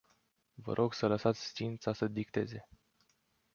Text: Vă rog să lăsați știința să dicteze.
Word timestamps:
Vă 0.53 0.73
rog 0.73 0.93
să 0.93 1.07
lăsați 1.07 1.47
știința 1.47 1.93
să 1.93 2.07
dicteze. 2.07 2.67